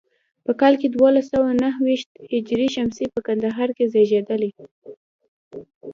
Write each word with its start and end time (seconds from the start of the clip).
په 0.45 0.51
کال 0.59 0.73
دولس 0.95 1.25
سوه 1.33 1.49
نهو 1.61 1.79
ویشت 1.87 2.09
هجري 2.31 2.67
شمسي 2.75 3.05
په 3.13 3.19
کندهار 3.27 3.69
کې 3.77 3.85
زیږېدلی. 3.93 4.51